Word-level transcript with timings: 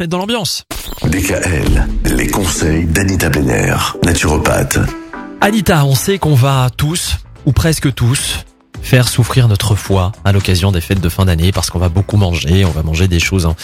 se 0.00 0.04
mettre 0.04 0.12
dans 0.12 0.18
l'ambiance. 0.18 0.64
DKL, 1.04 1.86
les 2.06 2.26
conseils 2.28 2.86
d'Anita 2.86 3.28
Benner, 3.28 3.74
naturopathe. 4.02 4.78
Anita, 5.42 5.84
on 5.84 5.94
sait 5.94 6.18
qu'on 6.18 6.34
va 6.34 6.70
tous, 6.74 7.16
ou 7.44 7.52
presque 7.52 7.92
tous, 7.94 8.46
faire 8.80 9.08
souffrir 9.08 9.46
notre 9.46 9.74
foie 9.74 10.12
à 10.24 10.32
l'occasion 10.32 10.72
des 10.72 10.80
fêtes 10.80 11.02
de 11.02 11.08
fin 11.10 11.26
d'année 11.26 11.52
parce 11.52 11.68
qu'on 11.68 11.78
va 11.78 11.90
beaucoup 11.90 12.16
manger, 12.16 12.64
on 12.64 12.70
va 12.70 12.82
manger 12.82 13.08
des 13.08 13.20
choses 13.20 13.44
un, 13.44 13.54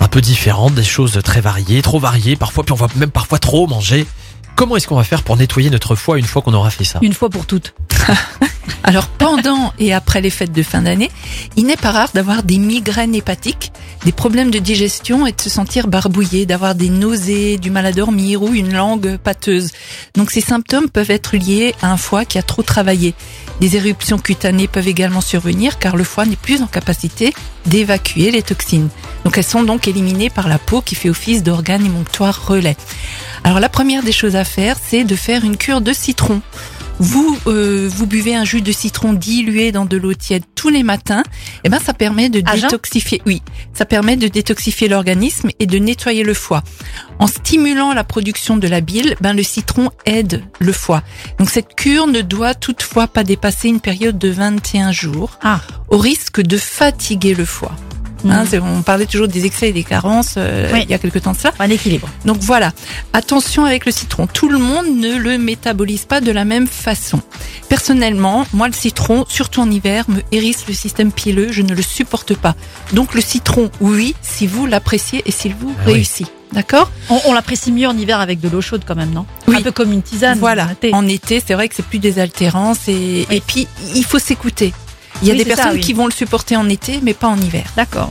un 0.00 0.08
peu 0.08 0.20
différentes, 0.20 0.74
des 0.74 0.84
choses 0.84 1.18
très 1.24 1.40
variées, 1.40 1.80
trop 1.80 1.98
variées 1.98 2.36
parfois, 2.36 2.62
puis 2.62 2.72
on 2.72 2.76
va 2.76 2.88
même 2.96 3.10
parfois 3.10 3.38
trop 3.38 3.66
manger. 3.66 4.06
Comment 4.56 4.76
est-ce 4.76 4.86
qu'on 4.86 4.96
va 4.96 5.04
faire 5.04 5.22
pour 5.22 5.38
nettoyer 5.38 5.70
notre 5.70 5.94
foie 5.94 6.18
une 6.18 6.26
fois 6.26 6.42
qu'on 6.42 6.52
aura 6.52 6.68
fait 6.68 6.84
ça? 6.84 6.98
Une 7.00 7.14
fois 7.14 7.30
pour 7.30 7.46
toutes. 7.46 7.72
Alors 8.82 9.06
pendant 9.06 9.72
et 9.78 9.94
après 9.94 10.20
les 10.20 10.30
fêtes 10.30 10.52
de 10.52 10.62
fin 10.62 10.82
d'année, 10.82 11.10
il 11.56 11.64
n'est 11.64 11.76
pas 11.76 11.90
rare 11.90 12.10
d'avoir 12.12 12.42
des 12.42 12.58
migraines 12.58 13.14
hépatiques, 13.14 13.72
des 14.04 14.12
problèmes 14.12 14.50
de 14.50 14.58
digestion 14.58 15.26
et 15.26 15.32
de 15.32 15.40
se 15.40 15.50
sentir 15.50 15.86
barbouillé, 15.86 16.46
d'avoir 16.46 16.74
des 16.74 16.88
nausées, 16.88 17.58
du 17.58 17.70
mal 17.70 17.86
à 17.86 17.92
dormir 17.92 18.42
ou 18.42 18.54
une 18.54 18.72
langue 18.72 19.18
pâteuse. 19.18 19.70
Donc 20.16 20.30
ces 20.30 20.40
symptômes 20.40 20.88
peuvent 20.88 21.10
être 21.10 21.36
liés 21.36 21.74
à 21.82 21.92
un 21.92 21.96
foie 21.96 22.24
qui 22.24 22.38
a 22.38 22.42
trop 22.42 22.62
travaillé. 22.62 23.14
Des 23.60 23.76
éruptions 23.76 24.18
cutanées 24.18 24.68
peuvent 24.68 24.88
également 24.88 25.20
survenir 25.20 25.78
car 25.78 25.96
le 25.96 26.04
foie 26.04 26.24
n'est 26.24 26.36
plus 26.36 26.62
en 26.62 26.66
capacité 26.66 27.34
d'évacuer 27.66 28.30
les 28.30 28.42
toxines. 28.42 28.88
Donc 29.24 29.36
elles 29.36 29.44
sont 29.44 29.62
donc 29.62 29.86
éliminées 29.86 30.30
par 30.30 30.48
la 30.48 30.58
peau 30.58 30.80
qui 30.80 30.94
fait 30.94 31.10
office 31.10 31.42
d'organe 31.42 31.84
émonctoire 31.84 32.46
relais. 32.46 32.76
Alors 33.44 33.60
la 33.60 33.68
première 33.68 34.02
des 34.02 34.12
choses 34.12 34.36
à 34.36 34.44
faire, 34.44 34.76
c'est 34.82 35.04
de 35.04 35.16
faire 35.16 35.44
une 35.44 35.58
cure 35.58 35.82
de 35.82 35.92
citron. 35.92 36.40
Vous 37.00 37.38
euh, 37.46 37.88
vous 37.90 38.06
buvez 38.06 38.34
un 38.34 38.44
jus 38.44 38.60
de 38.60 38.72
citron 38.72 39.14
dilué 39.14 39.72
dans 39.72 39.86
de 39.86 39.96
l'eau 39.96 40.12
tiède 40.12 40.44
tous 40.54 40.68
les 40.68 40.82
matins, 40.82 41.22
et 41.64 41.70
ben 41.70 41.78
ça 41.78 41.94
permet 41.94 42.28
de 42.28 42.40
détoxifier. 42.40 43.22
Oui, 43.24 43.40
ça 43.72 43.86
permet 43.86 44.16
de 44.18 44.28
détoxifier 44.28 44.86
l'organisme 44.86 45.48
et 45.58 45.66
de 45.66 45.78
nettoyer 45.78 46.22
le 46.22 46.34
foie. 46.34 46.62
En 47.18 47.26
stimulant 47.26 47.94
la 47.94 48.04
production 48.04 48.58
de 48.58 48.68
la 48.68 48.82
bile, 48.82 49.16
ben 49.22 49.32
le 49.32 49.42
citron 49.42 49.90
aide 50.04 50.44
le 50.58 50.72
foie. 50.72 51.02
Donc 51.38 51.48
cette 51.48 51.74
cure 51.74 52.06
ne 52.06 52.20
doit 52.20 52.54
toutefois 52.54 53.08
pas 53.08 53.24
dépasser 53.24 53.68
une 53.68 53.80
période 53.80 54.18
de 54.18 54.28
21 54.28 54.92
jours, 54.92 55.38
Ah. 55.42 55.62
au 55.88 55.96
risque 55.96 56.42
de 56.42 56.58
fatiguer 56.58 57.34
le 57.34 57.46
foie. 57.46 57.74
Hein, 58.28 58.44
Mhm. 58.52 58.62
on 58.78 58.82
parlait 58.82 59.06
toujours 59.06 59.28
des 59.28 59.46
excès 59.46 59.68
et 59.70 59.72
des 59.72 59.84
carences 59.84 60.34
euh, 60.36 60.68
Oui. 60.72 60.80
il 60.84 60.90
y 60.90 60.94
a 60.94 60.98
quelque 60.98 61.18
temps 61.18 61.32
de 61.32 61.38
cela. 61.38 61.52
Un 61.58 61.70
équilibre. 61.70 62.08
Donc 62.24 62.38
voilà, 62.40 62.72
attention 63.12 63.64
avec 63.64 63.86
le 63.86 63.92
citron. 63.92 64.26
Tout 64.26 64.48
le 64.48 64.58
monde 64.58 64.86
ne 64.96 65.16
le 65.16 65.38
métabolise 65.38 66.04
pas 66.04 66.20
de 66.20 66.30
la 66.30 66.44
même 66.44 66.66
façon. 66.66 67.20
Personnellement, 67.68 68.46
moi 68.52 68.66
le 68.66 68.72
citron, 68.74 69.24
surtout 69.28 69.60
en 69.60 69.70
hiver, 69.70 70.04
me 70.08 70.20
hérisse 70.32 70.64
le 70.66 70.74
système 70.74 71.12
pileux, 71.12 71.48
je 71.52 71.62
ne 71.62 71.74
le 71.74 71.82
supporte 71.82 72.34
pas. 72.34 72.54
Donc 72.92 73.14
le 73.14 73.20
citron, 73.20 73.70
oui, 73.80 74.14
si 74.22 74.46
vous 74.46 74.66
l'appréciez 74.66 75.22
et 75.26 75.30
s'il 75.30 75.54
vous 75.54 75.72
Ah 75.78 75.82
oui. 75.86 75.92
réussit. 75.94 76.26
D'accord? 76.52 76.90
On, 77.10 77.20
on 77.26 77.32
l'apprécie 77.32 77.70
mieux 77.70 77.86
en 77.86 77.96
hiver 77.96 78.18
avec 78.18 78.40
de 78.40 78.48
l'eau 78.48 78.60
chaude 78.60 78.82
quand 78.84 78.96
même, 78.96 79.12
non? 79.12 79.24
Oui. 79.46 79.56
Un 79.58 79.62
peu 79.62 79.70
comme 79.70 79.92
une 79.92 80.02
tisane. 80.02 80.36
Voilà, 80.40 80.68
un 80.82 80.92
en 80.92 81.06
été, 81.06 81.40
c'est 81.46 81.54
vrai 81.54 81.68
que 81.68 81.76
c'est 81.76 81.84
plus 81.86 82.00
désaltérant. 82.00 82.74
c'est- 82.74 83.24
Et 83.30 83.40
puis, 83.46 83.68
il 83.94 84.04
faut 84.04 84.18
s'écouter. 84.18 84.72
Il 85.22 85.28
y 85.28 85.30
a 85.30 85.34
Oui, 85.34 85.44
des 85.44 85.50
ça, 85.50 85.56
personnes 85.56 85.74
oui. 85.74 85.80
qui 85.80 85.92
vont 85.92 86.06
le 86.06 86.12
supporter 86.12 86.56
en 86.56 86.68
été, 86.68 87.00
mais 87.02 87.14
pas 87.14 87.28
en 87.28 87.38
hiver. 87.38 87.64
D'accord. 87.76 88.10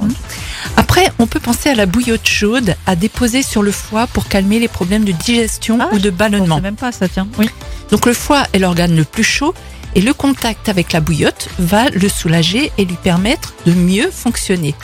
Après, 0.78 1.12
on 1.20 1.26
peut 1.28 1.40
penser 1.40 1.70
à 1.70 1.76
la 1.76 1.86
bouillotte 1.86 2.28
chaude 2.28 2.76
à 2.86 2.96
déposer 2.96 3.42
sur 3.42 3.64
le 3.64 3.72
foie 3.72 4.08
pour 4.08 4.28
calmer 4.28 4.60
les 4.60 4.68
problèmes 4.68 5.06
de 5.06 5.12
digestion 5.12 5.80
Ah, 5.82 5.90
ou 5.94 6.00
de 6.00 6.10
ballonnement. 6.10 6.62
même 6.62 6.76
pas 6.76 6.92
ça, 6.92 7.08
tiens. 7.08 7.28
Oui. 7.38 7.50
Donc 7.92 8.06
le 8.06 8.14
foie 8.14 8.44
est 8.54 8.60
l'organe 8.60 8.96
le 8.96 9.04
plus 9.04 9.24
chaud 9.24 9.54
et 9.96 10.02
le 10.02 10.14
contact 10.14 10.70
avec 10.70 10.92
la 10.94 11.00
bouillotte 11.02 11.50
va 11.58 11.90
le 11.90 12.08
soulager 12.10 12.72
et 12.78 12.86
lui 12.86 12.96
permettre 12.96 13.54
de 13.66 13.74
mieux 13.74 14.12
fonctionner. 14.12 14.76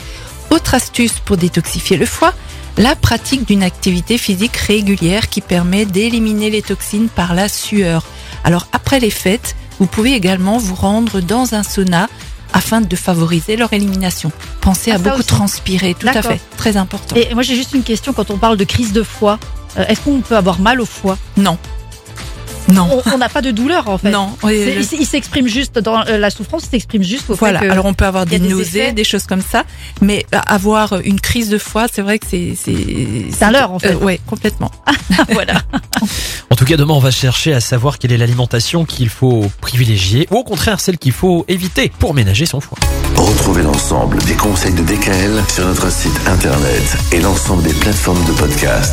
Autre 0.50 0.74
astuce 0.74 1.14
pour 1.24 1.38
détoxifier 1.38 1.98
le 1.98 2.06
foie, 2.08 2.34
la 2.78 2.96
pratique 2.96 3.48
d'une 3.48 3.62
activité 3.64 4.18
physique 4.18 4.56
régulière 4.58 5.30
qui 5.30 5.42
permet 5.42 5.86
d'éliminer 5.86 6.50
les 6.50 6.62
toxines 6.64 7.08
par 7.10 7.34
la 7.36 7.48
sueur. 7.50 8.04
Alors 8.44 8.68
après 8.74 9.00
les 9.00 9.12
fêtes, 9.12 9.56
vous 9.80 9.88
pouvez 9.88 10.14
également 10.14 10.58
vous 10.58 10.76
rendre 10.76 11.20
dans 11.22 11.54
un 11.56 11.64
sauna 11.64 12.08
afin 12.54 12.80
de 12.82 12.96
favoriser 12.96 13.58
leur 13.58 13.74
élimination. 13.74 14.32
Pensez 14.62 14.92
Ah, 14.92 14.96
à 14.96 14.98
beaucoup 14.98 15.18
aussi. 15.20 15.28
transpirer, 15.28 15.94
tout 15.94 16.08
à 16.08 16.22
fait, 16.22 16.40
très 16.58 16.78
important. 16.78 17.16
Et 17.16 17.34
moi 17.34 17.44
j'ai 17.44 17.56
juste 17.56 17.74
une 17.74 17.84
question 17.84 18.14
quand 18.14 18.32
on 18.32 18.38
parle 18.38 18.56
de 18.58 18.64
crise 18.64 18.94
de 18.94 19.04
foie. 19.04 19.40
euh, 19.78 19.86
Est-ce 19.88 20.02
qu'on 20.02 20.22
peut 20.22 20.38
avoir 20.38 20.60
mal 20.60 20.80
au 20.80 20.86
foie? 20.86 21.18
Non. 21.38 21.58
Non. 22.68 22.90
On 23.14 23.20
n'a 23.20 23.30
pas 23.30 23.44
de 23.44 23.52
douleur 23.52 23.88
en 23.90 24.00
fait. 24.00 24.10
Non. 24.10 24.36
Le- 24.44 24.80
Il, 25.00 25.06
s'exprime 25.06 25.48
juste 25.48 25.78
dans 25.78 26.04
euh, 26.08 26.18
la 26.18 26.32
souffrance, 26.32 26.64
il 26.64 26.70
s'exprime 26.70 27.04
juste 27.04 27.30
au 27.30 27.36
Voilà. 27.36 27.60
fait 27.60 27.68
que 27.68 27.72
Alors 27.72 27.86
on 27.86 27.94
peut 27.94 28.06
avoir 28.06 28.26
des, 28.26 28.40
des 28.40 28.48
nausées, 28.50 28.80
effets. 28.86 28.92
des 28.94 29.04
choses 29.04 29.28
comme 29.28 29.42
ça, 29.44 29.66
mais 30.02 30.26
euh, 30.34 30.40
avoir 30.48 30.96
une 31.04 31.20
crise 31.20 31.50
de 31.50 31.60
foie, 31.60 31.86
c'est 31.94 32.02
vrai 32.02 32.18
que 32.18 32.26
c'est 32.28 32.56
c'est 32.60 32.76
C'est 33.32 33.46
un 33.46 33.52
leurre, 33.52 33.72
en 33.72 33.78
fait. 33.78 33.94
Euh, 33.94 33.98
ouais, 33.98 34.20
complètement. 34.26 34.72
voilà. 35.30 35.62
En 36.56 36.58
tout 36.58 36.64
cas, 36.64 36.78
demain, 36.78 36.94
on 36.94 37.00
va 37.00 37.12
chercher 37.12 37.54
à 37.54 37.60
savoir 37.60 38.00
quelle 38.00 38.14
est 38.14 38.18
l'alimentation 38.18 38.86
qu'il 38.86 39.10
faut 39.10 39.52
privilégier 39.60 40.26
ou 40.32 40.38
au 40.38 40.46
contraire 40.46 40.80
celle 40.80 40.98
qu'il 40.98 41.12
faut 41.12 41.44
éviter 41.50 41.92
pour 42.00 42.14
ménager 42.14 42.46
son 42.46 42.62
foie. 42.62 42.78
Retrouvez 43.14 43.62
l'ensemble 43.62 44.20
des 44.20 44.36
conseils 44.36 44.74
de 44.74 44.82
DKL 44.82 45.44
sur 45.50 45.66
notre 45.66 45.92
site 45.92 46.18
internet 46.26 46.98
et 47.12 47.20
l'ensemble 47.20 47.64
des 47.64 47.74
plateformes 47.74 48.24
de 48.24 48.32
podcast. 48.32 48.84